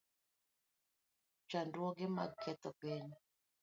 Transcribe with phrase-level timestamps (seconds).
[1.49, 3.11] Chandruoge mag ketho piny